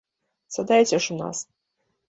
[0.55, 1.47] Сядайце ж у нас.